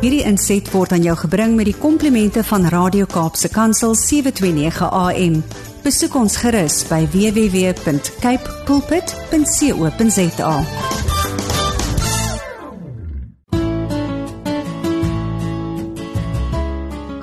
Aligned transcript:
Hierdie 0.00 0.22
inset 0.24 0.64
word 0.72 0.94
aan 0.96 1.02
jou 1.04 1.12
gebring 1.26 1.58
met 1.58 1.66
die 1.68 1.76
komplimente 1.76 2.40
van 2.48 2.62
Radio 2.72 3.04
Kaapse 3.04 3.50
Kansel 3.52 3.92
729 4.00 4.86
AM. 4.96 5.34
Besoek 5.84 6.14
ons 6.16 6.38
gerus 6.40 6.78
by 6.88 7.02
www.cape 7.12 8.54
pulpit.co.za. 8.64 10.54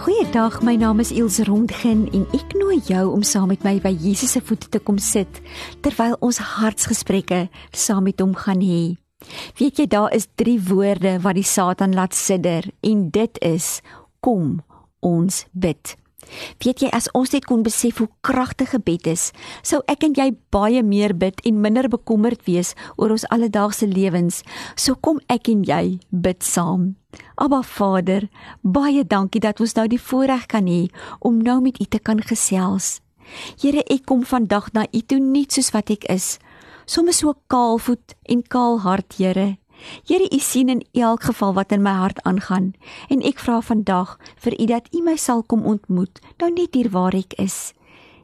Goeiedag, 0.06 0.62
my 0.62 0.78
naam 0.78 1.02
is 1.02 1.10
Elsje 1.10 1.50
Rondgen 1.50 2.06
en 2.14 2.30
ek 2.38 2.54
nooi 2.62 2.78
jou 2.86 3.08
om 3.16 3.26
saam 3.26 3.50
met 3.50 3.66
my 3.66 3.80
by 3.82 3.96
Jesus 3.98 4.38
se 4.38 4.46
voete 4.46 4.70
te 4.70 4.78
kom 4.78 5.02
sit 5.02 5.42
terwyl 5.82 6.14
ons 6.22 6.38
hartsgesprekke 6.60 7.48
saam 7.74 8.06
met 8.06 8.22
hom 8.22 8.38
gaan 8.38 8.62
hê. 8.62 9.07
Weet 9.60 9.80
jy 9.80 9.88
daar 9.92 10.14
is 10.16 10.28
3 10.36 10.58
woorde 10.70 11.18
wat 11.24 11.38
die 11.38 11.48
Satan 11.48 11.96
laat 11.96 12.16
sidder 12.16 12.70
en 12.82 13.10
dit 13.10 13.40
is 13.44 13.82
kom 14.20 14.60
ons 15.00 15.46
bid. 15.52 15.96
Weet 16.60 16.82
jy 16.84 16.90
as 16.96 17.08
ons 17.16 17.32
net 17.32 17.46
kon 17.48 17.64
besef 17.64 18.02
hoe 18.02 18.10
kragtig 18.26 18.74
gebed 18.74 19.08
is, 19.12 19.30
sou 19.64 19.80
ek 19.92 20.04
en 20.08 20.16
jy 20.18 20.32
baie 20.54 20.82
meer 20.84 21.14
bid 21.16 21.40
en 21.48 21.62
minder 21.64 21.88
bekommerd 21.92 22.44
wees 22.48 22.74
oor 22.98 23.14
ons 23.16 23.28
alledaagse 23.34 23.88
lewens. 23.88 24.42
So 24.76 24.98
kom 25.00 25.22
ek 25.32 25.52
en 25.54 25.64
jy 25.68 26.00
bid 26.12 26.44
saam. 26.44 26.96
Aba 27.40 27.64
Vader, 27.64 28.28
baie 28.62 29.06
dankie 29.08 29.42
dat 29.42 29.62
ons 29.64 29.76
nou 29.78 29.88
die 29.90 30.02
voorreg 30.02 30.48
kan 30.52 30.68
hê 30.70 30.88
om 31.20 31.40
nou 31.42 31.62
met 31.64 31.80
U 31.82 31.86
te 31.86 32.00
kan 32.00 32.22
gesels. 32.22 32.98
Here, 33.60 33.84
ek 33.92 34.06
kom 34.08 34.24
vandag 34.24 34.72
na 34.74 34.86
U 34.88 35.02
toe 35.04 35.20
net 35.20 35.56
soos 35.56 35.74
wat 35.76 35.92
ek 35.92 36.08
is. 36.12 36.38
Soms 36.88 37.18
so 37.20 37.34
kaalvoet 37.52 38.14
en 38.32 38.42
kaal 38.48 38.78
hart, 38.80 39.18
Here. 39.18 39.58
Here, 40.08 40.28
U 40.32 40.40
sien 40.40 40.70
in 40.70 40.86
elk 40.96 41.26
geval 41.28 41.54
wat 41.54 41.72
in 41.76 41.82
my 41.84 41.92
hart 41.92 42.22
aangaan 42.24 42.70
en 43.12 43.24
ek 43.28 43.42
vra 43.44 43.58
vandag 43.62 44.14
vir 44.40 44.56
U 44.56 44.66
dat 44.72 44.88
U 44.96 45.02
my 45.04 45.18
sal 45.20 45.44
kom 45.44 45.66
ontmoet, 45.68 46.22
nou 46.40 46.48
net 46.48 46.80
hier 46.80 46.88
waar 46.94 47.16
ek 47.18 47.36
is. 47.44 47.74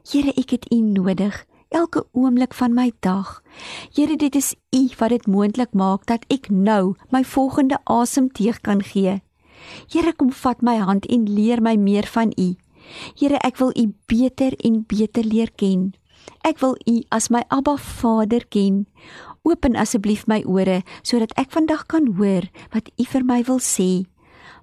Here, 0.08 0.32
ek 0.32 0.56
het 0.56 0.64
U 0.72 0.80
nodig 0.80 1.44
elke 1.68 2.06
oomblik 2.16 2.54
van 2.56 2.72
my 2.72 2.88
dag. 3.04 3.42
Here, 3.92 4.16
dit 4.16 4.32
is 4.34 4.54
U 4.72 4.80
wat 4.96 5.12
dit 5.12 5.26
moontlik 5.28 5.76
maak 5.76 6.06
dat 6.08 6.24
ek 6.32 6.48
nou 6.48 6.94
my 7.12 7.20
volgende 7.20 7.76
asemteug 7.84 8.62
kan 8.64 8.80
gee. 8.80 9.20
Here, 9.92 10.14
kom 10.16 10.32
vat 10.32 10.64
my 10.64 10.78
hand 10.80 11.04
en 11.12 11.28
leer 11.28 11.60
my 11.60 11.76
meer 11.76 12.08
van 12.16 12.32
U. 12.40 12.54
Here, 13.20 13.36
ek 13.44 13.60
wil 13.60 13.76
U 13.76 13.92
beter 14.08 14.56
en 14.64 14.86
beter 14.88 15.28
leer 15.28 15.52
ken. 15.52 15.92
Ek 16.44 16.60
wil 16.60 16.74
U 16.84 17.00
as 17.08 17.30
my 17.32 17.40
Abba 17.48 17.78
Vader 17.80 18.44
ken. 18.52 18.84
Open 19.48 19.78
asseblief 19.80 20.26
my 20.28 20.42
ore 20.44 20.82
sodat 21.00 21.32
ek 21.40 21.54
vandag 21.56 21.86
kan 21.88 22.10
hoor 22.18 22.44
wat 22.74 22.90
U 23.00 23.04
vir 23.08 23.24
my 23.24 23.40
wil 23.48 23.62
sê. 23.64 24.04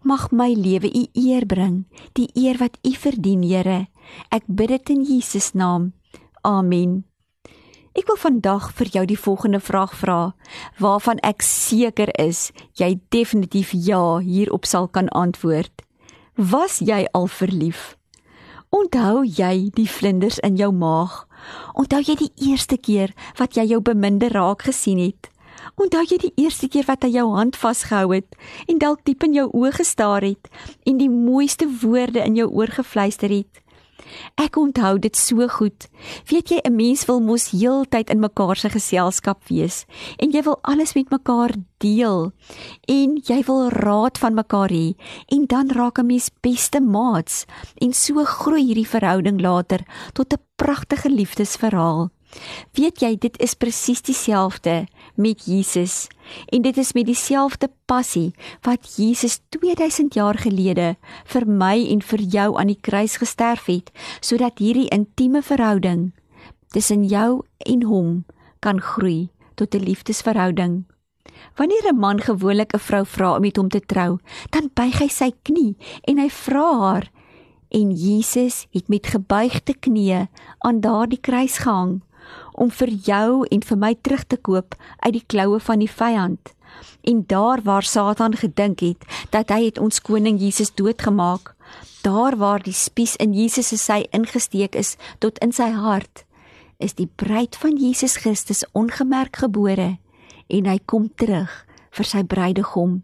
Mag 0.05 0.29
my 0.29 0.53
lewe 0.53 0.89
U 0.93 1.03
eer 1.17 1.45
bring, 1.49 1.85
die 2.13 2.29
eer 2.37 2.61
wat 2.61 2.77
U 2.85 2.93
verdien, 2.93 3.41
Here. 3.41 3.87
Ek 4.29 4.45
bid 4.45 4.69
dit 4.69 4.93
in 4.93 5.01
Jesus 5.05 5.53
naam. 5.57 5.93
Amen. 6.45 7.01
Ek 7.97 8.05
wil 8.07 8.17
vandag 8.17 8.69
vir 8.77 8.93
jou 8.93 9.03
die 9.09 9.19
volgende 9.19 9.59
vraag 9.59 9.97
vra 9.97 10.19
waarvan 10.79 11.19
ek 11.27 11.41
seker 11.43 12.13
is 12.21 12.51
jy 12.77 13.01
definitief 13.09 13.73
ja 13.73 14.21
hierop 14.21 14.69
sal 14.69 14.87
kan 14.87 15.09
antwoord. 15.17 15.81
Was 16.37 16.77
jy 16.79 17.03
al 17.11 17.27
verlief? 17.27 17.97
Onthou 18.71 19.25
jy 19.27 19.67
die 19.75 19.87
vlinders 19.91 20.37
in 20.47 20.55
jou 20.55 20.69
maag? 20.71 21.25
Onthou 21.75 21.99
jy 22.07 22.13
die 22.21 22.29
eerste 22.47 22.77
keer 22.79 23.11
wat 23.35 23.57
jy 23.59 23.65
jou 23.67 23.81
beminde 23.83 24.29
raak 24.31 24.63
gesien 24.63 25.01
het? 25.01 25.27
Onthou 25.75 26.05
jy 26.07 26.17
die 26.21 26.31
eerste 26.39 26.69
keer 26.71 26.87
wat 26.87 27.03
hy 27.03 27.09
jou 27.17 27.25
hand 27.33 27.59
vasgehou 27.59 28.13
het 28.15 28.37
en 28.71 28.79
dalk 28.79 29.03
diep 29.03 29.25
in 29.27 29.35
jou 29.35 29.49
oë 29.51 29.73
gestaar 29.75 30.23
het 30.23 30.47
en 30.87 31.03
die 31.03 31.11
mooiste 31.11 31.67
woorde 31.81 32.23
in 32.23 32.39
jou 32.39 32.47
oor 32.47 32.71
gefluister 32.71 33.35
het? 33.35 33.59
Ek 34.35 34.57
onthou 34.57 34.99
dit 34.99 35.15
so 35.17 35.47
goed. 35.47 35.87
Weet 36.29 36.49
jy 36.49 36.59
'n 36.63 36.75
mens 36.75 37.05
wil 37.05 37.19
mos 37.19 37.51
heeltyd 37.51 38.09
in 38.09 38.19
mekaar 38.19 38.55
se 38.55 38.69
geselskap 38.69 39.47
wees 39.49 39.85
en 40.17 40.31
jy 40.31 40.41
wil 40.43 40.59
alles 40.61 40.93
met 40.95 41.09
mekaar 41.09 41.55
deel 41.77 42.31
en 42.87 43.17
jy 43.27 43.43
wil 43.47 43.69
raad 43.69 44.17
van 44.17 44.33
mekaar 44.33 44.69
hê 44.69 44.95
en 45.27 45.45
dan 45.45 45.69
raak 45.69 45.99
'n 45.99 46.05
mens 46.05 46.29
beste 46.41 46.79
maats 46.79 47.45
en 47.81 47.93
so 47.93 48.23
groei 48.23 48.63
hierdie 48.65 48.87
verhouding 48.87 49.41
later 49.41 49.85
tot 50.13 50.33
'n 50.33 50.43
pragtige 50.55 51.09
liefdesverhaal. 51.09 52.09
Weet 52.77 53.01
jy, 53.01 53.15
dit 53.19 53.37
is 53.41 53.53
presies 53.53 54.01
dieselfde 54.01 54.85
met 55.15 55.45
Jesus 55.45 56.07
en 56.47 56.61
dit 56.61 56.77
is 56.77 56.93
met 56.93 57.05
dieselfde 57.05 57.67
passie 57.85 58.31
wat 58.63 58.95
Jesus 58.95 59.41
2000 59.49 60.15
jaar 60.15 60.37
gelede 60.39 60.95
vir 61.33 61.47
my 61.47 61.75
en 61.91 62.01
vir 62.01 62.23
jou 62.37 62.47
aan 62.59 62.71
die 62.71 62.79
kruis 62.79 63.17
gesterf 63.19 63.67
het 63.67 63.91
sodat 64.21 64.63
hierdie 64.63 64.87
intieme 64.95 65.41
verhouding 65.43 66.11
tussen 66.71 67.03
jou 67.03 67.43
en 67.67 67.83
hom 67.83 68.23
kan 68.59 68.79
groei 68.81 69.29
tot 69.55 69.75
'n 69.75 69.83
liefdesverhouding. 69.83 70.85
Wanneer 71.55 71.91
'n 71.91 71.99
man 71.99 72.21
gewoonlik 72.21 72.73
'n 72.73 72.79
vrou 72.79 73.05
vra 73.05 73.35
om 73.35 73.41
met 73.41 73.57
hom 73.57 73.69
te 73.69 73.79
trou, 73.79 74.19
dan 74.49 74.69
buig 74.73 74.99
hy 74.99 75.07
sy 75.07 75.31
knie 75.43 75.75
en 76.07 76.17
hy 76.17 76.29
vra 76.29 76.79
haar 76.79 77.11
en 77.71 77.91
Jesus 77.91 78.67
het 78.71 78.87
met 78.87 79.07
gebuigde 79.07 79.73
knieë 79.73 80.27
aan 80.59 80.79
daardie 80.79 81.19
kruis 81.19 81.57
gehang 81.57 82.01
om 82.53 82.71
vir 82.71 82.91
jou 83.07 83.45
en 83.51 83.61
vir 83.61 83.77
my 83.77 83.93
terug 84.01 84.25
te 84.27 84.37
koop 84.37 84.75
uit 84.99 85.13
die 85.13 85.25
kloue 85.27 85.59
van 85.59 85.79
die 85.79 85.91
vyand. 85.91 86.53
En 87.01 87.23
daar 87.27 87.61
waar 87.63 87.83
Satan 87.83 88.35
gedink 88.37 88.79
het 88.79 89.05
dat 89.29 89.49
hy 89.49 89.65
het 89.65 89.79
ons 89.79 90.01
koning 90.01 90.39
Jesus 90.39 90.73
doodgemaak, 90.75 91.55
daar 92.01 92.37
waar 92.37 92.63
die 92.63 92.75
spies 92.75 93.15
in 93.15 93.33
Jesus 93.33 93.67
se 93.67 93.77
sy 93.77 94.03
ingesteek 94.11 94.75
is 94.75 94.95
tot 95.19 95.37
in 95.41 95.53
sy 95.53 95.71
hart, 95.71 96.25
is 96.81 96.97
die 96.97 97.09
bruid 97.15 97.55
van 97.61 97.77
Jesus 97.77 98.17
Christus 98.21 98.65
ongemerk 98.73 99.41
gebore 99.43 99.97
en 100.49 100.67
hy 100.67 100.79
kom 100.85 101.09
terug 101.15 101.51
vir 101.91 102.07
sy 102.07 102.23
bruidegom. 102.23 103.01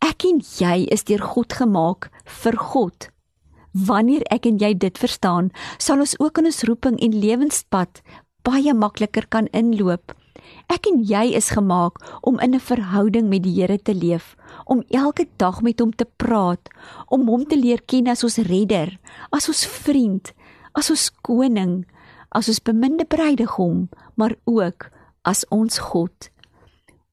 Ek 0.00 0.24
en 0.24 0.40
jy 0.40 0.86
is 0.92 1.04
deur 1.08 1.22
God 1.34 1.52
gemaak 1.60 2.08
vir 2.42 2.56
God. 2.56 3.10
Wanneer 3.72 4.22
ek 4.30 4.46
en 4.46 4.58
jy 4.58 4.74
dit 4.74 4.98
verstaan, 4.98 5.50
sal 5.78 6.00
ons 6.02 6.16
ook 6.18 6.38
in 6.38 6.50
ons 6.50 6.64
roeping 6.66 6.98
en 6.98 7.20
lewenspad 7.20 8.02
baie 8.42 8.74
makliker 8.74 9.26
kan 9.28 9.46
inloop. 9.54 10.14
Ek 10.72 10.86
en 10.88 11.02
jy 11.06 11.30
is 11.36 11.52
gemaak 11.54 11.98
om 12.26 12.40
in 12.40 12.54
'n 12.54 12.60
verhouding 12.60 13.28
met 13.28 13.42
die 13.42 13.54
Here 13.60 13.78
te 13.78 13.94
leef, 13.94 14.36
om 14.64 14.82
elke 14.90 15.26
dag 15.36 15.62
met 15.62 15.80
hom 15.80 15.92
te 15.92 16.06
praat, 16.16 16.68
om 17.08 17.28
hom 17.28 17.44
te 17.46 17.56
leer 17.56 17.80
ken 17.86 18.08
as 18.08 18.24
ons 18.24 18.38
redder, 18.38 18.98
as 19.30 19.48
ons 19.48 19.66
vriend, 19.66 20.32
as 20.74 20.90
ons 20.90 21.10
koning, 21.22 21.86
as 22.30 22.48
ons 22.48 22.62
beminde 22.62 23.04
bruidegom, 23.04 23.88
maar 24.14 24.34
ook 24.44 24.90
as 25.22 25.44
ons 25.50 25.78
God. 25.78 26.30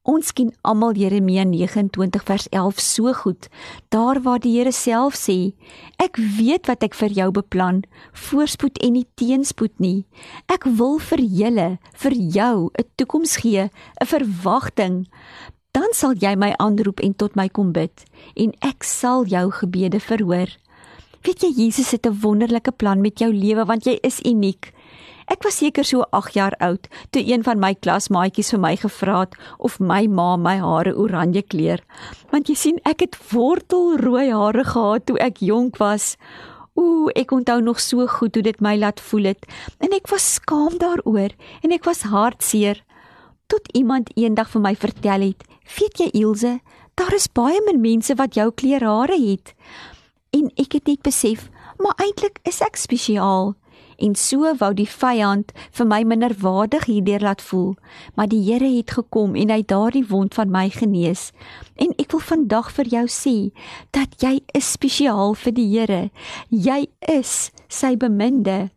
Ons 0.07 0.31
ken 0.31 0.53
almal 0.63 0.95
Jeremia 0.95 1.43
29 1.43 2.21
vers 2.23 2.45
11 2.55 2.79
so 2.79 3.11
goed. 3.13 3.49
Daar 3.91 4.21
waar 4.23 4.39
die 4.39 4.53
Here 4.55 4.71
self 4.71 5.17
sê, 5.19 5.51
ek 5.99 6.15
weet 6.37 6.69
wat 6.71 6.85
ek 6.87 6.95
vir 6.95 7.11
jou 7.11 7.27
beplan, 7.35 7.81
voorspoed 8.15 8.79
en 8.87 8.95
nie 8.95 9.07
teenspoed 9.19 9.75
nie. 9.83 10.05
Ek 10.47 10.63
wil 10.79 10.95
vir 11.09 11.19
julle, 11.19 11.67
vir 11.91 12.13
jou 12.15 12.71
'n 12.71 12.87
toekoms 12.95 13.43
gee, 13.43 13.67
'n 13.67 14.07
verwagting. 14.07 15.07
Dan 15.73 15.91
sal 15.91 16.13
jy 16.15 16.35
my 16.35 16.53
aanroep 16.57 16.99
en 16.99 17.13
tot 17.13 17.35
my 17.35 17.49
kom 17.49 17.73
bid 17.73 18.05
en 18.35 18.53
ek 18.61 18.83
sal 18.83 19.25
jou 19.25 19.51
gebede 19.51 19.99
verhoor. 19.99 20.47
Weet 21.27 21.41
jy 21.43 21.49
Jesus 21.59 21.89
het 21.91 22.05
'n 22.07 22.19
wonderlike 22.23 22.71
plan 22.71 23.01
met 23.01 23.19
jou 23.19 23.33
lewe 23.33 23.65
want 23.65 23.83
jy 23.83 23.99
is 24.01 24.21
uniek. 24.23 24.71
Ek 25.27 25.43
was 25.43 25.57
seker 25.57 25.83
so 25.83 26.05
8 26.11 26.33
jaar 26.33 26.55
oud 26.59 26.87
toe 27.11 27.21
een 27.21 27.43
van 27.43 27.59
my 27.59 27.75
klasmaatjies 27.75 28.51
vir 28.51 28.59
my 28.59 28.75
gevra 28.75 29.19
het 29.19 29.35
of 29.57 29.79
my 29.79 30.07
ma 30.07 30.37
my 30.37 30.55
hare 30.57 30.95
oranje 30.95 31.41
kleur. 31.41 31.83
Want 32.31 32.47
jy 32.47 32.55
sien, 32.55 32.79
ek 32.85 32.99
het 32.99 33.17
wortelrooi 33.31 34.31
hare 34.31 34.63
gehad 34.63 35.05
toe 35.05 35.19
ek 35.19 35.37
jonk 35.39 35.77
was. 35.77 36.15
Ooh, 36.75 37.09
ek 37.15 37.31
onthou 37.31 37.61
nog 37.61 37.79
so 37.79 38.07
goed 38.07 38.35
hoe 38.35 38.43
dit 38.43 38.61
my 38.61 38.77
laat 38.77 38.99
voel 38.99 39.23
het 39.23 39.45
en 39.79 39.91
ek 39.91 40.07
was 40.07 40.33
skaam 40.33 40.77
daaroor 40.77 41.35
en 41.61 41.71
ek 41.71 41.83
was 41.83 42.01
hartseer 42.01 42.83
tot 43.47 43.67
iemand 43.73 44.09
eendag 44.15 44.49
vir 44.49 44.61
my 44.61 44.75
vertel 44.75 45.21
het, 45.21 45.43
"Weet 45.75 45.99
jy 45.99 46.09
Ilse, 46.13 46.59
daar 46.95 47.13
is 47.13 47.27
baie 47.27 47.61
min 47.65 47.81
mense 47.81 48.15
wat 48.15 48.35
jou 48.35 48.51
kleur 48.51 48.81
hare 48.81 49.19
het." 49.19 49.53
En 50.35 50.51
ek 50.55 50.73
het 50.79 50.87
net 50.87 51.01
besef, 51.01 51.49
maar 51.79 51.95
eintlik 52.01 52.39
is 52.43 52.61
ek 52.61 52.75
spesiaal 52.75 53.55
en 53.97 54.15
so 54.15 54.51
wou 54.59 54.71
die 54.77 54.87
vyand 54.89 55.51
vir 55.77 55.89
my 55.89 56.01
minderwaardig 56.07 56.87
hierdeur 56.89 57.25
laat 57.25 57.41
voel, 57.41 57.73
maar 58.15 58.29
die 58.29 58.43
Here 58.45 58.69
het 58.69 58.93
gekom 58.97 59.35
en 59.35 59.51
hy 59.53 59.63
daardie 59.65 60.05
wond 60.09 60.37
van 60.37 60.51
my 60.53 60.67
genees. 60.73 61.31
En 61.75 61.93
ek 61.97 62.13
wil 62.13 62.23
vandag 62.29 62.71
vir 62.77 62.91
jou 62.93 63.05
sê 63.11 63.35
dat 63.97 64.17
jy 64.21 64.37
is 64.57 64.71
spesiaal 64.77 65.35
vir 65.35 65.57
die 65.57 65.67
Here. 65.73 66.01
Jy 66.49 66.87
is 67.09 67.49
sy 67.67 67.95
beminde. 67.97 68.69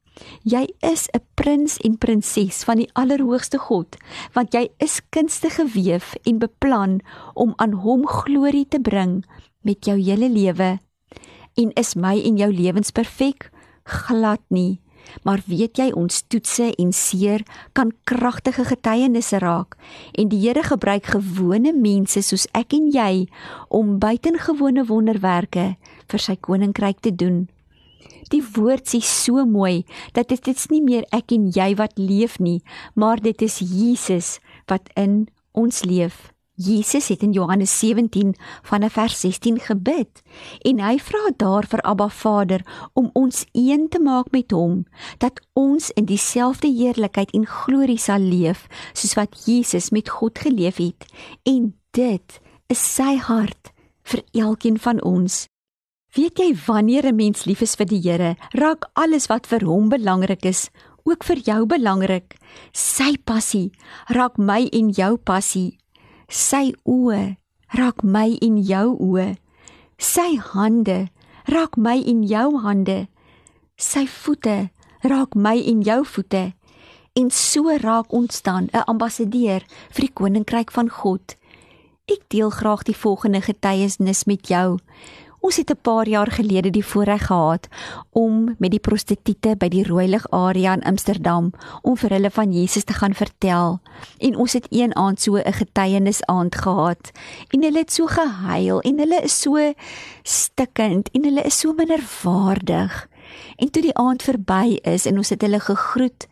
Jy 0.45 0.67
is 0.85 1.09
'n 1.15 1.25
prins 1.35 1.79
en 1.85 1.97
prinses 1.97 2.65
van 2.65 2.77
die 2.77 2.91
Allerhoogste 2.93 3.59
God, 3.59 3.97
want 4.35 4.53
jy 4.53 4.69
is 4.79 5.01
kunstig 5.11 5.57
gewewe 5.57 6.21
en 6.25 6.39
beplan 6.39 7.01
om 7.35 7.55
aan 7.57 7.73
hom 7.73 8.07
glorie 8.07 8.69
te 8.69 8.81
bring 8.81 9.25
met 9.63 9.85
jou 9.85 9.97
hele 9.97 10.29
lewe. 10.29 10.79
En 11.61 11.73
is 11.77 11.95
my 11.95 12.17
en 12.25 12.39
jou 12.41 12.49
lewens 12.53 12.91
perfek? 12.91 13.51
Glad 13.85 14.41
nie. 14.49 14.81
Maar 15.27 15.43
weet 15.47 15.79
jy 15.81 15.89
ons 15.97 16.23
toetse 16.31 16.71
en 16.79 16.93
seer 16.95 17.43
kan 17.77 17.91
kragtige 18.09 18.65
getuienisse 18.69 19.41
raak 19.43 19.77
en 20.13 20.31
die 20.31 20.41
Here 20.45 20.63
gebruik 20.65 21.11
gewone 21.15 21.73
mense 21.77 22.23
soos 22.23 22.47
ek 22.57 22.77
en 22.77 22.91
jy 22.95 23.27
om 23.69 23.99
buitengewone 24.03 24.87
wonderwerke 24.89 25.75
vir 26.11 26.23
sy 26.23 26.37
koninkryk 26.37 27.01
te 27.05 27.13
doen. 27.13 27.49
Die 28.31 28.43
woord 28.55 28.87
sê 28.87 29.01
so 29.03 29.43
mooi 29.45 29.83
dat 30.15 30.31
dit 30.31 30.53
is 30.53 30.69
nie 30.71 30.83
meer 30.85 31.07
ek 31.17 31.35
en 31.35 31.49
jy 31.51 31.73
wat 31.81 31.99
leef 31.99 32.39
nie, 32.39 32.61
maar 32.95 33.21
dit 33.21 33.43
is 33.43 33.59
Jesus 33.59 34.39
wat 34.71 34.93
in 34.95 35.25
ons 35.53 35.83
leef. 35.83 36.31
Jesus 36.61 37.09
het 37.09 37.23
in 37.25 37.33
Johannes 37.33 37.73
17 37.79 38.35
vanaf 38.63 38.93
vers 38.93 39.21
16 39.21 39.61
gebid 39.65 40.21
en 40.69 40.81
hy 40.85 40.99
vra 41.01 41.31
daar 41.41 41.67
vir 41.71 41.83
Abba 41.89 42.09
Vader 42.13 42.65
om 42.93 43.09
ons 43.17 43.47
een 43.57 43.89
te 43.89 44.01
maak 44.03 44.29
met 44.35 44.53
hom 44.53 44.83
dat 45.25 45.41
ons 45.57 45.91
in 45.97 46.05
dieselfde 46.11 46.69
heerlikheid 46.69 47.33
en 47.37 47.47
glorie 47.49 47.99
sal 47.99 48.21
leef 48.21 48.67
soos 48.93 49.17
wat 49.17 49.41
Jesus 49.47 49.91
met 49.91 50.13
God 50.13 50.39
geleef 50.39 50.77
het. 50.83 51.07
En 51.49 51.73
dit 51.97 52.41
is 52.69 52.83
sy 52.95 53.17
hart 53.17 53.73
vir 54.05 54.23
elkeen 54.33 54.79
van 54.79 55.01
ons. 55.03 55.47
Weet 56.15 56.39
jy 56.43 56.53
wanneer 56.67 57.07
'n 57.07 57.17
mens 57.17 57.45
lief 57.45 57.61
is 57.63 57.77
vir 57.77 57.87
die 57.87 58.03
Here 58.03 58.37
raak 58.53 58.91
alles 58.95 59.29
wat 59.29 59.47
vir 59.47 59.65
hom 59.65 59.89
belangrik 59.89 60.45
is 60.45 60.69
ook 61.05 61.25
vir 61.25 61.37
jou 61.37 61.67
belangrik 61.67 62.37
sy 62.73 63.17
passie 63.25 63.71
raak 64.09 64.37
my 64.39 64.69
en 64.73 64.91
jou 64.91 65.17
passie 65.17 65.80
sy 66.31 66.71
oë 66.87 67.37
raak 67.75 68.05
my 68.07 68.39
en 68.41 68.59
jou 68.63 68.95
oë. 68.95 69.35
Sy 69.99 70.39
hande 70.39 71.11
raak 71.51 71.77
my 71.77 71.99
en 72.07 72.23
jou 72.23 72.61
hande. 72.63 73.09
Sy 73.77 74.07
voete 74.07 74.71
raak 75.03 75.35
my 75.35 75.59
en 75.59 75.83
jou 75.83 76.05
voete. 76.07 76.53
En 77.19 77.31
so 77.35 77.75
raak 77.83 78.13
ons 78.15 78.43
dan 78.43 78.71
'n 78.73 78.87
ambassadeur 78.87 79.63
vir 79.91 80.03
die 80.07 80.15
koninkryk 80.15 80.71
van 80.71 80.89
God. 80.89 81.35
Ek 82.07 82.23
deel 82.29 82.51
graag 82.51 82.83
die 82.85 82.97
volgende 82.97 83.41
getuienis 83.41 84.25
met 84.25 84.47
jou. 84.49 84.79
Ons 85.41 85.57
het 85.57 85.71
'n 85.71 85.81
paar 85.83 86.09
jaar 86.09 86.31
gelede 86.31 86.71
die 86.71 86.85
voorreg 86.85 87.27
gehad 87.27 87.69
om 88.11 88.57
met 88.59 88.71
die 88.71 88.81
prostituie 88.81 89.57
by 89.57 89.69
die 89.69 89.85
Rooilig 89.85 90.31
area 90.31 90.73
in 90.75 90.83
Amsterdam 90.83 91.53
om 91.83 91.97
vir 91.97 92.11
hulle 92.11 92.31
van 92.31 92.53
Jesus 92.53 92.85
te 92.85 92.93
gaan 92.93 93.15
vertel. 93.15 93.81
En 94.19 94.37
ons 94.37 94.53
het 94.53 94.67
een 94.71 94.97
aand 94.97 95.21
so 95.21 95.37
'n 95.37 95.53
getuienis 95.53 96.25
aand 96.25 96.55
gehad. 96.55 97.11
En 97.49 97.63
hulle 97.63 97.79
het 97.79 97.93
so 97.93 98.07
gehuil 98.07 98.81
en 98.81 98.99
hulle 98.99 99.21
is 99.23 99.41
so 99.41 99.73
stikkend 100.23 101.11
en 101.11 101.25
hulle 101.25 101.43
is 101.43 101.59
so 101.59 101.73
minderwaardig. 101.73 103.09
En 103.57 103.71
toe 103.71 103.83
die 103.83 103.97
aand 103.97 104.23
verby 104.23 104.79
is 104.83 105.07
en 105.07 105.17
ons 105.17 105.29
het 105.29 105.41
hulle 105.43 105.61
gegroet, 105.61 106.27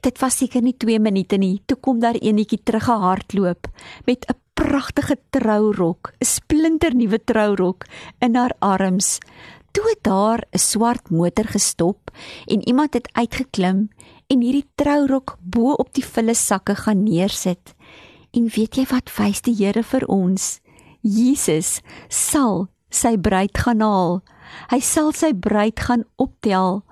dit 0.00 0.18
was 0.18 0.36
seker 0.36 0.62
nie 0.62 0.76
2 0.76 0.98
minute 0.98 1.36
nie, 1.36 1.62
toe 1.66 1.76
kom 1.76 2.00
daar 2.00 2.18
eenetjie 2.18 2.60
teruggehardloop 2.62 3.68
met 4.04 4.26
'n 4.28 4.41
pragtige 4.54 5.16
trourok, 5.30 6.12
'n 6.20 6.24
splinternuwe 6.24 7.18
trourok 7.24 7.86
in 8.20 8.34
haar 8.36 8.54
arms. 8.58 9.18
Toe 9.72 9.84
het 9.88 10.02
daar 10.02 10.44
'n 10.52 10.58
swart 10.58 11.10
motor 11.10 11.44
gestop 11.44 12.10
en 12.46 12.68
iemand 12.68 12.94
het 12.94 13.08
uitgeklim 13.12 13.88
en 14.26 14.40
hierdie 14.40 14.68
trourok 14.74 15.36
bo 15.40 15.72
op 15.72 15.92
die 15.94 16.04
volle 16.04 16.34
sakke 16.34 16.74
gaan 16.74 17.02
neersit. 17.02 17.74
En 18.30 18.48
weet 18.48 18.76
jy 18.76 18.86
wat 18.90 19.16
wys 19.16 19.40
die 19.40 19.54
Here 19.54 19.82
vir 19.82 20.06
ons? 20.06 20.60
Jesus 21.00 21.80
sal 22.08 22.68
sy 22.90 23.16
bruid 23.16 23.58
gaan 23.58 23.80
haal. 23.80 24.22
Hy 24.70 24.80
sal 24.80 25.12
sy 25.12 25.32
bruid 25.32 25.80
gaan 25.80 26.04
optel 26.16 26.82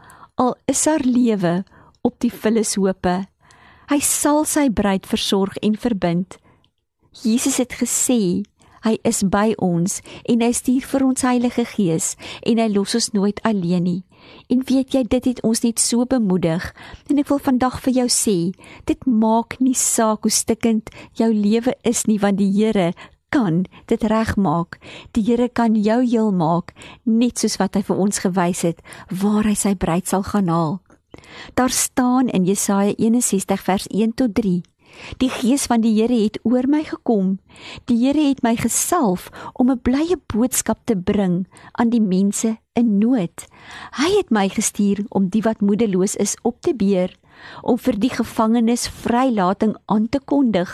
al 0.40 0.56
is 0.64 0.86
haar 0.88 1.04
lewe 1.04 1.64
op 2.00 2.16
die 2.24 2.32
vullis 2.32 2.74
hope. 2.80 3.16
Hy 3.90 3.98
sal 4.00 4.46
sy 4.48 4.68
bruid 4.72 5.08
versorg 5.08 5.58
en 5.60 5.76
verbind. 5.76 6.38
Jesus 7.10 7.56
het 7.58 7.72
gesê 7.74 8.46
hy 8.84 8.94
is 9.04 9.20
by 9.26 9.50
ons 9.58 9.98
en 10.30 10.44
hy 10.44 10.50
stuur 10.54 10.86
vir 10.92 11.04
ons 11.04 11.24
Heilige 11.26 11.64
Gees 11.72 12.14
en 12.46 12.60
hy 12.62 12.68
los 12.70 12.94
ons 12.94 13.10
nooit 13.16 13.40
alleen 13.44 13.82
nie. 13.84 14.02
En 14.52 14.62
weet 14.68 14.94
jy 14.94 15.02
dit 15.10 15.26
het 15.32 15.42
ons 15.46 15.62
net 15.64 15.82
so 15.82 16.06
bemoedig 16.06 16.70
en 17.10 17.18
ek 17.18 17.28
wil 17.32 17.42
vandag 17.42 17.80
vir 17.84 17.96
jou 17.98 18.06
sê 18.14 18.36
dit 18.86 19.08
maak 19.10 19.58
nie 19.58 19.74
saak 19.74 20.22
hoe 20.22 20.32
stikkend 20.32 20.94
jou 21.18 21.32
lewe 21.34 21.74
is 21.82 22.06
nie 22.06 22.20
want 22.22 22.38
die 22.38 22.52
Here 22.54 22.92
kan 23.30 23.64
dit 23.90 24.02
regmaak. 24.10 24.78
Die 25.14 25.26
Here 25.26 25.48
kan 25.48 25.74
jou 25.74 26.00
heel 26.06 26.30
maak 26.30 26.74
net 27.04 27.42
soos 27.42 27.58
wat 27.58 27.74
hy 27.74 27.82
vir 27.90 28.06
ons 28.06 28.22
gewys 28.22 28.62
het 28.70 28.86
waar 29.10 29.50
hy 29.50 29.58
sy 29.58 29.74
bruid 29.74 30.06
sal 30.06 30.22
gaan 30.30 30.50
haal. 30.50 30.78
Daar 31.58 31.74
staan 31.74 32.30
in 32.30 32.46
Jesaja 32.46 32.94
61 32.94 33.66
vers 33.66 33.90
1 33.90 34.14
tot 34.14 34.34
3 34.34 34.69
Die 35.18 35.30
gees 35.30 35.66
van 35.66 35.80
die 35.80 35.94
Here 35.96 36.16
het 36.22 36.38
oor 36.42 36.66
my 36.68 36.82
gekom. 36.84 37.38
Die 37.84 37.98
Here 38.04 38.28
het 38.28 38.42
my 38.42 38.56
gesalf 38.56 39.30
om 39.52 39.70
'n 39.70 39.80
blye 39.82 40.16
boodskap 40.26 40.78
te 40.84 40.96
bring 40.96 41.46
aan 41.72 41.90
die 41.90 42.00
mense 42.00 42.58
in 42.72 42.98
nood. 42.98 43.46
Hy 43.98 44.10
het 44.16 44.30
my 44.30 44.48
gestuur 44.48 45.04
om 45.08 45.28
die 45.28 45.42
wat 45.42 45.60
moedeloos 45.60 46.16
is 46.16 46.36
op 46.42 46.60
te 46.60 46.74
beer, 46.74 47.12
om 47.62 47.78
vir 47.78 47.96
die 48.00 48.12
gevangenes 48.12 48.86
vrylating 49.02 49.74
aan 49.86 50.08
te 50.08 50.20
kondig, 50.32 50.68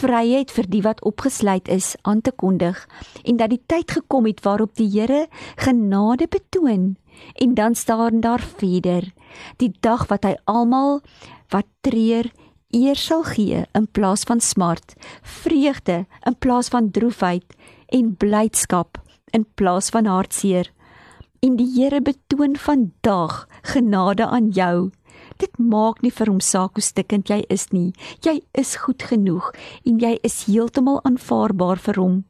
vryheid 0.00 0.50
vir 0.50 0.68
die 0.70 0.82
wat 0.82 1.02
opgesluit 1.08 1.68
is 1.68 1.94
aan 2.02 2.20
te 2.20 2.32
kondig 2.32 2.86
en 3.24 3.36
dat 3.36 3.50
die 3.50 3.62
tyd 3.66 3.90
gekom 3.90 4.26
het 4.26 4.42
waarop 4.44 4.74
die 4.76 4.90
Here 4.92 5.26
genade 5.56 6.26
betoon. 6.28 6.96
En 7.34 7.54
dan 7.54 7.74
staan 7.74 8.20
daar 8.20 8.40
verder, 8.40 9.12
die 9.56 9.72
dag 9.80 10.06
wat 10.08 10.24
hy 10.24 10.36
almal 10.44 11.00
wat 11.52 11.68
treur 11.80 12.30
eer 12.72 12.96
sal 12.96 13.24
gee 13.28 13.64
in 13.76 13.86
plaas 13.86 14.24
van 14.28 14.40
smart, 14.40 14.94
vreugde 15.22 16.04
in 16.26 16.36
plaas 16.38 16.68
van 16.72 16.90
droefheid 16.90 17.54
en 17.92 18.16
blydskap 18.16 18.98
in 19.32 19.46
plaas 19.54 19.88
van 19.92 20.06
hartseer. 20.06 20.72
En 21.42 21.56
die 21.56 21.68
Here 21.74 22.00
betoon 22.00 22.56
vandag 22.56 23.46
genade 23.62 24.26
aan 24.26 24.50
jou. 24.50 24.90
Dit 25.36 25.58
maak 25.58 26.02
nie 26.02 26.12
vir 26.14 26.30
hom 26.30 26.40
saak 26.40 26.76
hoe 26.78 26.84
stikkend 26.84 27.30
jy 27.30 27.42
is 27.50 27.68
nie. 27.72 27.92
Jy 28.22 28.40
is 28.58 28.76
goed 28.84 29.02
genoeg 29.02 29.50
en 29.84 29.98
jy 29.98 30.16
is 30.22 30.44
heeltemal 30.46 31.00
aanvaarbaar 31.08 31.80
vir 31.82 32.00
hom. 32.00 32.20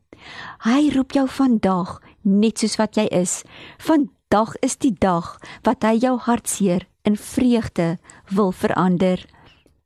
Hy 0.64 0.90
roep 0.94 1.12
jou 1.16 1.26
vandag 1.28 1.98
net 2.22 2.62
soos 2.62 2.78
wat 2.80 2.96
jy 2.96 3.08
is. 3.10 3.42
Vandag 3.82 4.54
is 4.62 4.78
die 4.80 4.94
dag 4.94 5.34
wat 5.66 5.84
hy 5.84 5.98
jou 5.98 6.16
hartseer 6.16 6.86
in 7.04 7.18
vreugde 7.18 7.96
wil 8.30 8.52
verander. 8.52 9.20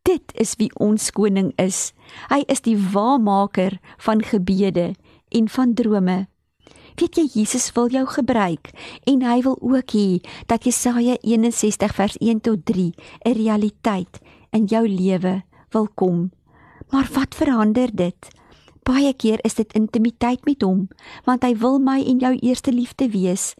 Dit 0.07 0.31
is 0.39 0.55
wie 0.61 0.71
ons 0.79 1.09
koning 1.11 1.49
is. 1.59 1.91
Hy 2.31 2.45
is 2.47 2.63
die 2.63 2.77
waarmaker 2.79 3.81
van 4.07 4.21
gebede 4.23 4.93
en 5.35 5.49
van 5.51 5.73
drome. 5.75 6.19
Weet 6.97 7.19
jy 7.19 7.25
Jesus 7.33 7.73
wil 7.75 7.91
jou 7.91 8.05
gebruik 8.09 8.71
en 9.11 9.25
hy 9.27 9.41
wil 9.43 9.59
ook 9.59 9.97
hê 9.99 10.21
dat 10.47 10.65
Jesaja 10.65 11.17
61 11.27 11.97
vers 11.99 12.15
1 12.23 12.41
tot 12.47 12.63
3 12.71 12.95
'n 13.27 13.35
realiteit 13.35 14.21
in 14.53 14.71
jou 14.71 14.87
lewe 14.87 15.43
wil 15.75 15.89
kom. 15.95 16.31
Maar 16.91 17.09
wat 17.13 17.35
verander 17.35 17.91
dit? 17.93 18.31
Baie 18.83 19.13
keer 19.13 19.39
is 19.43 19.55
dit 19.55 19.73
intimiteit 19.73 20.45
met 20.47 20.63
hom, 20.63 20.89
want 21.25 21.43
hy 21.43 21.57
wil 21.59 21.79
my 21.79 21.99
en 22.07 22.19
jou 22.19 22.35
eerste 22.39 22.73
liefde 22.73 23.11
wees. 23.11 23.55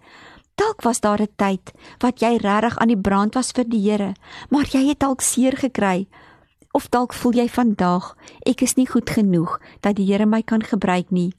Dalk 0.55 0.83
was 0.83 1.01
daar 1.01 1.21
'n 1.21 1.35
tyd 1.37 1.73
wat 1.99 2.21
jy 2.21 2.37
regtig 2.37 2.79
aan 2.79 2.89
die 2.89 3.03
brand 3.09 3.35
was 3.35 3.51
vir 3.51 3.65
die 3.69 3.91
Here, 3.91 4.15
maar 4.51 4.67
jy 4.71 4.89
het 4.89 5.01
dalk 5.01 5.21
seer 5.21 5.57
gekry 5.57 6.07
Of 6.77 6.91
dalk 6.93 7.15
voel 7.17 7.39
jy 7.41 7.47
vandag 7.49 8.11
ek 8.45 8.61
is 8.67 8.75
nie 8.77 8.85
goed 8.85 9.09
genoeg 9.09 9.55
dat 9.81 9.97
die 9.97 10.05
Here 10.11 10.27
my 10.29 10.43
kan 10.45 10.61
gebruik 10.61 11.09
nie. 11.09 11.33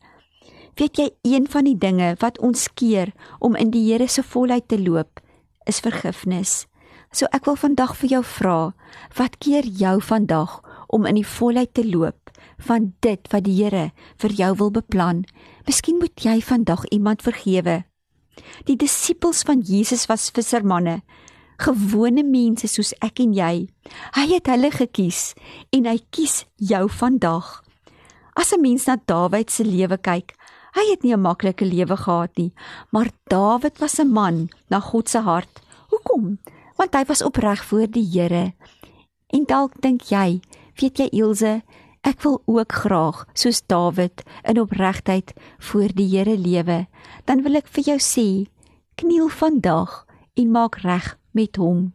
Weet 0.78 0.98
jy 0.98 1.12
een 1.22 1.46
van 1.46 1.68
die 1.70 1.78
dinge 1.78 2.16
wat 2.24 2.40
ons 2.42 2.66
keer 2.74 3.12
om 3.38 3.54
in 3.54 3.70
die 3.70 3.84
Here 3.86 4.08
se 4.10 4.24
volheid 4.26 4.66
te 4.66 4.80
loop 4.82 5.22
is 5.70 5.84
vergifnis. 5.86 6.66
So 7.14 7.30
ek 7.38 7.46
wil 7.46 7.58
vandag 7.60 7.94
vir 8.02 8.16
jou 8.16 8.24
vra, 8.26 8.58
wat 9.18 9.38
keer 9.44 9.68
jou 9.68 10.00
vandag 10.02 10.58
om 10.90 11.06
in 11.06 11.20
die 11.20 11.28
volheid 11.28 11.74
te 11.74 11.86
loop 11.86 12.34
van 12.66 12.94
dit 13.06 13.30
wat 13.30 13.46
die 13.46 13.60
Here 13.60 13.92
vir 14.18 14.34
jou 14.42 14.52
wil 14.64 14.74
beplan? 14.74 15.22
Miskien 15.70 16.02
moet 16.02 16.18
jy 16.18 16.40
vandag 16.42 16.90
iemand 16.90 17.22
vergewe. 17.22 17.84
Die 18.66 18.78
disippels 18.78 19.46
van 19.46 19.62
Jesus 19.62 20.08
was 20.10 20.32
vissermanne 20.34 21.04
gewone 21.58 22.24
mense 22.24 22.68
soos 22.68 22.94
ek 23.02 23.20
en 23.24 23.34
jy. 23.34 23.68
Hy 24.16 24.26
het 24.32 24.50
hulle 24.52 24.72
gekies 24.72 25.34
en 25.74 25.86
hy 25.90 25.98
kies 26.12 26.46
jou 26.58 26.88
vandag. 26.90 27.64
As 28.36 28.54
'n 28.54 28.62
mens 28.62 28.86
na 28.88 28.98
Dawid 29.06 29.50
se 29.50 29.64
lewe 29.64 29.98
kyk, 29.98 30.36
hy 30.76 30.84
het 30.92 31.04
nie 31.04 31.14
'n 31.14 31.22
maklike 31.22 31.66
lewe 31.66 31.98
gehad 31.98 32.38
nie, 32.38 32.54
maar 32.92 33.10
Dawid 33.30 33.80
was 33.80 34.00
'n 34.00 34.14
man 34.14 34.50
na 34.70 34.80
God 34.80 35.10
se 35.10 35.20
hart. 35.20 35.62
Hoekom? 35.90 36.40
Want 36.78 36.94
hy 36.94 37.04
was 37.06 37.24
opreg 37.24 37.66
voor 37.66 37.88
die 37.88 38.06
Here. 38.06 38.54
En 39.28 39.44
dalk 39.46 39.82
dink 39.82 40.02
jy, 40.02 40.42
weet 40.76 40.98
jy 40.98 41.10
Ilse, 41.12 41.64
Ek 42.08 42.22
wil 42.24 42.38
ook 42.46 42.72
graag 42.72 43.26
soos 43.34 43.60
Dawid 43.68 44.24
in 44.48 44.60
opregtheid 44.62 45.34
voor 45.60 45.92
die 45.92 46.08
Here 46.08 46.38
lewe. 46.38 46.86
Dan 47.26 47.42
wil 47.44 47.60
ek 47.60 47.68
vir 47.68 47.84
jou 47.84 47.98
sê, 48.00 48.28
kniel 48.96 49.28
vandag 49.28 50.06
en 50.40 50.52
maak 50.52 50.80
reg 50.86 51.18
met 51.38 51.60
hom. 51.62 51.92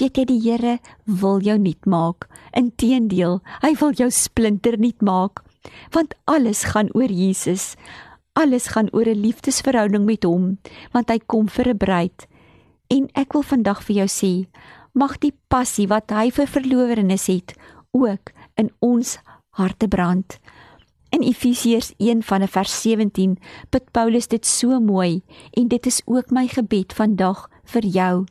Weet 0.00 0.18
jy 0.18 0.24
die 0.26 0.40
Here 0.42 0.78
wil 1.04 1.42
jou 1.46 1.56
nuut 1.60 1.86
maak. 1.86 2.26
Inteendeel, 2.58 3.38
hy 3.62 3.72
wil 3.78 3.94
jou 3.94 4.10
splinter 4.10 4.78
nuut 4.80 5.02
maak, 5.06 5.44
want 5.94 6.16
alles 6.30 6.64
gaan 6.72 6.90
oor 6.98 7.12
Jesus. 7.12 7.76
Alles 8.34 8.70
gaan 8.74 8.88
oor 8.92 9.06
'n 9.06 9.22
liefdesverhouding 9.22 10.04
met 10.04 10.24
hom, 10.24 10.58
want 10.92 11.10
hy 11.10 11.18
kom 11.18 11.48
vir 11.48 11.68
'n 11.68 11.78
bruid. 11.78 12.26
En 12.88 13.08
ek 13.14 13.32
wil 13.32 13.42
vandag 13.42 13.82
vir 13.82 13.96
jou 13.96 14.08
sê, 14.08 14.48
mag 14.94 15.18
die 15.18 15.34
passie 15.48 15.86
wat 15.86 16.10
hy 16.10 16.30
vir 16.30 16.46
verlowerenes 16.46 17.26
het, 17.26 17.54
ook 17.92 18.32
in 18.56 18.70
ons 18.80 19.18
harte 19.50 19.88
brand. 19.88 20.38
In 21.10 21.22
Efesiërs 21.22 21.92
1 21.98 22.22
van 22.22 22.48
vers 22.48 22.82
17 22.82 23.38
bid 23.70 23.90
Paulus 23.92 24.28
dit 24.30 24.46
so 24.46 24.80
mooi 24.80 25.22
en 25.58 25.68
dit 25.68 25.86
is 25.86 26.02
ook 26.06 26.30
my 26.30 26.46
gebed 26.46 26.92
vandag 26.92 27.48
vir 27.64 27.86
jou. 27.86 28.26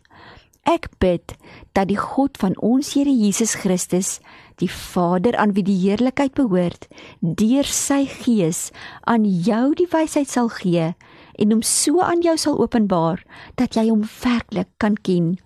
Ek 0.70 0.86
bid 1.02 1.34
dat 1.74 1.88
die 1.90 1.98
God 1.98 2.38
van 2.38 2.54
ons 2.62 2.92
Here 2.94 3.10
Jesus 3.10 3.56
Christus, 3.58 4.20
die 4.62 4.70
Vader 4.70 5.34
aan 5.42 5.56
wie 5.58 5.66
die 5.66 5.78
heerlikheid 5.82 6.36
behoort, 6.38 6.86
deur 7.22 7.66
sy 7.66 8.04
Gees 8.06 8.68
aan 9.10 9.26
jou 9.26 9.74
die 9.80 9.90
wysheid 9.90 10.30
sal 10.30 10.52
gee 10.60 10.92
en 11.40 11.56
hom 11.56 11.64
so 11.66 12.04
aan 12.06 12.22
jou 12.22 12.36
sal 12.38 12.60
openbaar 12.62 13.24
dat 13.58 13.80
jy 13.80 13.88
hom 13.90 14.04
werklik 14.22 14.70
kan 14.78 15.00
ken. 15.02 15.38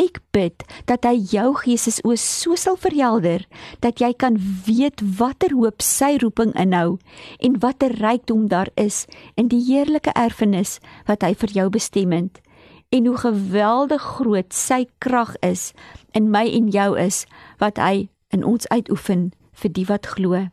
Ek 0.00 0.22
bid 0.32 0.64
dat 0.88 1.04
hy 1.08 1.18
jou 1.32 1.50
gees 1.60 2.00
oë 2.04 2.16
so 2.20 2.56
sal 2.60 2.76
verhelder 2.80 3.44
dat 3.84 4.00
jy 4.00 4.12
kan 4.16 4.36
weet 4.64 5.04
watter 5.20 5.52
hoop 5.56 5.84
sy 5.84 6.14
roeping 6.22 6.52
inhou 6.56 6.96
en 7.44 7.60
watter 7.60 7.92
rykdom 8.00 8.48
daar 8.52 8.72
is 8.80 9.04
in 9.36 9.52
die 9.52 9.60
heerlike 9.68 10.12
erfenis 10.16 10.78
wat 11.08 11.24
hy 11.24 11.32
vir 11.44 11.56
jou 11.60 11.70
bestem 11.76 12.12
het 12.16 12.40
en 12.88 13.06
hoe 13.06 13.16
geweldig 13.16 14.02
groot 14.02 14.54
sy 14.54 14.86
krag 14.98 15.36
is 15.40 15.72
in 16.12 16.30
my 16.30 16.46
en 16.48 16.68
jou 16.68 16.98
is 16.98 17.24
wat 17.58 17.80
hy 17.82 18.08
in 18.34 18.44
ons 18.44 18.68
uitoefen 18.68 19.32
vir 19.52 19.72
die 19.72 19.86
wat 19.88 20.06
glo. 20.06 20.46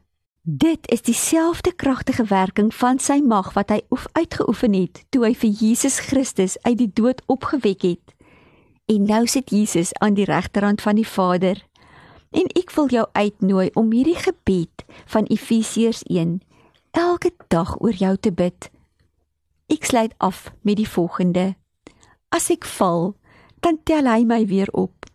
Dit 0.44 0.92
is 0.92 1.02
dieselfde 1.02 1.72
kragtige 1.75 2.25
werking 2.28 2.74
van 2.75 3.00
sy 3.00 3.22
mag 3.24 3.54
wat 3.54 3.70
hy 3.72 3.80
oef 3.96 4.10
uitgeoefen 4.12 4.74
het 4.75 5.06
toe 5.10 5.24
hy 5.24 5.32
vir 5.40 5.50
Jesus 5.50 6.02
Christus 6.04 6.58
uit 6.68 6.78
die 6.82 6.92
dood 6.92 7.22
opgewek 7.32 7.86
het. 7.88 8.16
En 8.92 9.08
nou 9.08 9.24
sit 9.28 9.50
Jesus 9.56 9.94
aan 10.04 10.18
die 10.20 10.28
regterhand 10.28 10.82
van 10.82 11.00
die 11.00 11.08
Vader. 11.08 11.63
En 12.36 12.50
ek 12.60 12.74
wil 12.75 12.92
jou 12.92 13.06
uitnooi 13.12 13.70
om 13.80 13.92
hierdie 13.92 14.20
gebed 14.20 14.84
van 15.06 15.30
Efesiërs 15.32 16.04
1 16.12 16.42
elke 16.92 17.32
dag 17.48 17.78
oor 17.80 17.96
jou 17.96 18.18
te 18.18 18.32
bid. 18.32 18.68
Ek 19.72 19.86
sluit 19.86 20.12
af 20.18 20.52
met 20.62 20.75
die 20.75 20.90
volgende: 20.90 21.54
As 22.34 22.50
ek 22.50 22.66
val, 22.80 23.13
dan 23.62 23.78
tel 23.86 24.10
hy 24.10 24.24
my 24.25 24.42
weer 24.50 24.70
op. 24.74 25.06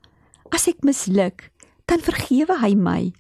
As 0.55 0.69
ek 0.71 0.85
misluk, 0.87 1.51
dan 1.91 1.99
vergewe 1.99 2.61
hy 2.63 2.77
my. 2.79 3.11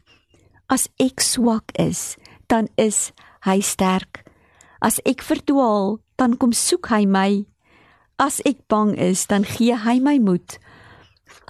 As 0.70 0.86
ek 1.02 1.18
swak 1.24 1.74
is, 1.74 2.14
dan 2.46 2.70
is 2.78 3.10
hy 3.42 3.58
sterk. 3.58 4.22
As 4.78 5.02
ek 5.02 5.24
verdwaal, 5.26 5.98
dan 6.14 6.38
kom 6.38 6.54
soek 6.54 6.92
hy 6.94 7.02
my. 7.10 7.42
As 8.22 8.38
ek 8.46 8.62
bang 8.70 8.94
is, 8.94 9.26
dan 9.26 9.42
gee 9.42 9.74
hy 9.74 9.98
my 9.98 10.18
moed. 10.22 10.60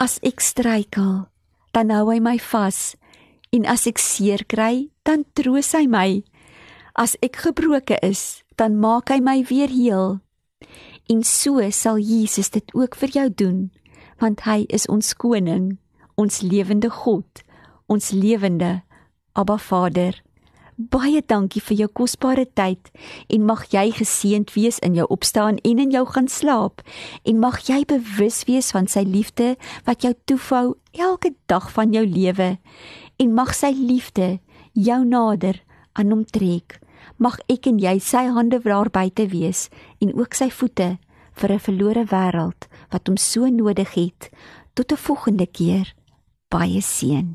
As 0.00 0.16
ek 0.24 0.40
struikel, 0.40 1.28
dan 1.76 1.92
hou 1.92 2.08
hy 2.08 2.16
my 2.16 2.38
vas. 2.40 2.96
En 3.52 3.68
as 3.68 3.84
ek 3.88 4.00
seer 4.00 4.44
kry, 4.48 4.88
dan 5.04 5.28
troos 5.36 5.74
hy 5.76 5.84
my. 5.84 6.24
As 6.96 7.12
ek 7.20 7.44
gebroke 7.44 8.00
is, 8.00 8.40
dan 8.56 8.80
maak 8.80 9.12
hy 9.12 9.20
my 9.20 9.44
weer 9.44 9.68
heel. 9.68 10.24
En 11.08 11.22
so 11.24 11.70
sal 11.70 11.98
Jesus 11.98 12.50
dit 12.50 12.74
ook 12.74 12.96
vir 13.00 13.08
jou 13.08 13.28
doen, 13.34 13.60
want 14.20 14.42
hy 14.44 14.66
is 14.68 14.84
ons 14.92 15.14
koning, 15.16 15.78
ons 16.20 16.42
lewende 16.44 16.90
God, 16.92 17.44
ons 17.88 18.10
lewende 18.12 18.82
Abba 19.32 19.56
Vader. 19.56 20.18
Baie 20.76 21.22
dankie 21.24 21.62
vir 21.64 21.78
jou 21.80 21.88
kosbare 22.02 22.44
tyd 22.54 22.90
en 23.32 23.46
mag 23.48 23.64
jy 23.72 23.86
geseënd 23.96 24.52
wees 24.52 24.76
in 24.84 24.98
jou 24.98 25.06
opstaan 25.10 25.56
en 25.66 25.80
in 25.82 25.94
jou 25.96 26.04
gaan 26.12 26.28
slaap 26.28 26.84
en 27.24 27.40
mag 27.40 27.56
jy 27.66 27.80
bewus 27.88 28.44
wees 28.46 28.68
van 28.76 28.86
sy 28.86 29.02
liefde 29.08 29.54
wat 29.88 30.04
jou 30.04 30.12
toefou 30.28 30.76
elke 30.92 31.32
dag 31.48 31.66
van 31.72 31.96
jou 31.96 32.04
lewe 32.04 32.50
en 33.18 33.34
mag 33.34 33.56
sy 33.56 33.72
liefde 33.74 34.36
jou 34.76 35.00
nader 35.08 35.58
aan 35.98 36.12
hom 36.14 36.22
trek. 36.28 36.78
Mag 37.18 37.40
ek 37.50 37.66
en 37.66 37.78
jy 37.82 37.96
sy 37.98 38.28
hande 38.30 38.60
waar 38.62 38.90
buite 38.94 39.26
wees 39.32 39.66
en 39.98 40.14
ook 40.14 40.34
sy 40.38 40.50
voete 40.54 40.98
vir 41.38 41.52
'n 41.52 41.64
verlore 41.66 42.04
wêreld 42.06 42.68
wat 42.92 43.06
hom 43.06 43.16
so 43.16 43.46
nodig 43.48 43.94
het. 43.94 44.30
Tot 44.74 44.92
'n 44.92 44.96
volgende 44.96 45.46
keer. 45.46 45.94
Baie 46.48 46.80
seën. 46.80 47.34